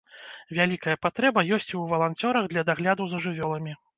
Вялікая 0.59 0.95
патрэба 1.05 1.43
ёсць 1.55 1.69
і 1.71 1.77
ў 1.81 1.83
валанцёрах 1.93 2.49
для 2.53 2.65
дагляду 2.73 3.03
за 3.15 3.23
жывёламі. 3.27 3.79